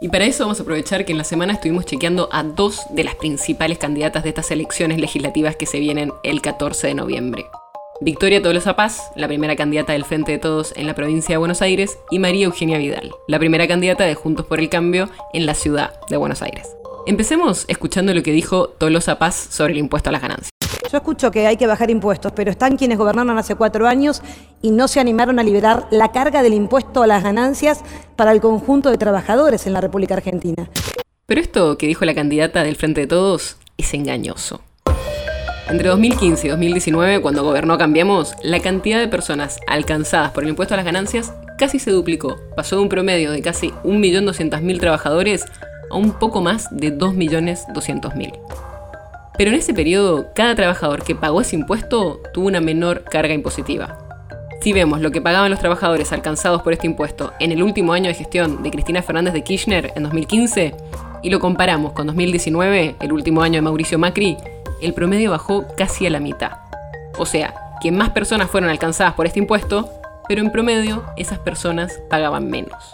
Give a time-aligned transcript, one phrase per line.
[0.00, 3.04] Y para eso vamos a aprovechar que en la semana estuvimos chequeando a dos de
[3.04, 7.46] las principales candidatas de estas elecciones legislativas que se vienen el 14 de noviembre.
[8.02, 11.62] Victoria Tolosa Paz, la primera candidata del Frente de Todos en la provincia de Buenos
[11.62, 15.54] Aires, y María Eugenia Vidal, la primera candidata de Juntos por el Cambio en la
[15.54, 16.76] ciudad de Buenos Aires.
[17.06, 20.55] Empecemos escuchando lo que dijo Tolosa Paz sobre el impuesto a las ganancias.
[20.90, 24.22] Yo escucho que hay que bajar impuestos, pero están quienes gobernaron hace cuatro años
[24.62, 27.82] y no se animaron a liberar la carga del impuesto a las ganancias
[28.14, 30.70] para el conjunto de trabajadores en la República Argentina.
[31.26, 34.60] Pero esto que dijo la candidata del Frente de Todos es engañoso.
[35.68, 40.74] Entre 2015 y 2019, cuando gobernó Cambiemos, la cantidad de personas alcanzadas por el impuesto
[40.74, 42.36] a las ganancias casi se duplicó.
[42.54, 45.44] Pasó de un promedio de casi 1.200.000 trabajadores
[45.90, 48.75] a un poco más de 2.200.000.
[49.36, 53.98] Pero en ese periodo, cada trabajador que pagó ese impuesto tuvo una menor carga impositiva.
[54.62, 58.08] Si vemos lo que pagaban los trabajadores alcanzados por este impuesto en el último año
[58.08, 60.74] de gestión de Cristina Fernández de Kirchner en 2015
[61.22, 64.36] y lo comparamos con 2019, el último año de Mauricio Macri,
[64.80, 66.52] el promedio bajó casi a la mitad.
[67.18, 69.88] O sea, que más personas fueron alcanzadas por este impuesto,
[70.28, 72.92] pero en promedio esas personas pagaban menos.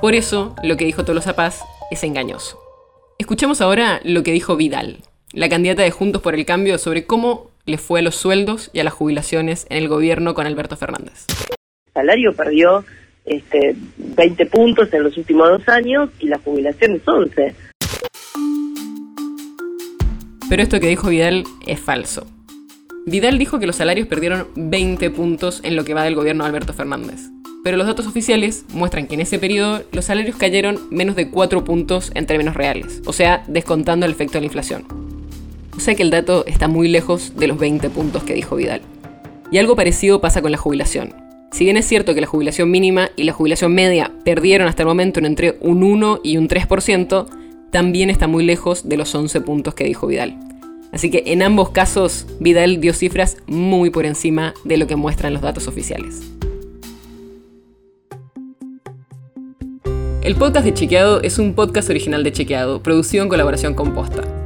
[0.00, 2.58] Por eso, lo que dijo Tolosa Paz es engañoso.
[3.18, 4.98] Escuchemos ahora lo que dijo Vidal,
[5.36, 8.80] la candidata de Juntos por el Cambio, sobre cómo le fue a los sueldos y
[8.80, 11.26] a las jubilaciones en el gobierno con Alberto Fernández.
[11.88, 12.84] El salario perdió
[13.26, 17.54] este, 20 puntos en los últimos dos años y la jubilación es 11.
[20.48, 22.26] Pero esto que dijo Vidal es falso.
[23.04, 26.48] Vidal dijo que los salarios perdieron 20 puntos en lo que va del gobierno de
[26.48, 27.20] Alberto Fernández.
[27.62, 31.62] Pero los datos oficiales muestran que en ese periodo los salarios cayeron menos de 4
[31.62, 35.05] puntos en términos reales, o sea, descontando el efecto de la inflación.
[35.78, 38.80] Sea que el dato está muy lejos de los 20 puntos que dijo Vidal.
[39.50, 41.14] Y algo parecido pasa con la jubilación.
[41.52, 44.88] Si bien es cierto que la jubilación mínima y la jubilación media perdieron hasta el
[44.88, 47.26] momento en entre un 1 y un 3%,
[47.70, 50.38] también está muy lejos de los 11 puntos que dijo Vidal.
[50.92, 55.32] Así que en ambos casos, Vidal dio cifras muy por encima de lo que muestran
[55.32, 56.22] los datos oficiales.
[60.22, 64.45] El podcast de Chequeado es un podcast original de Chequeado, producido en colaboración con Posta.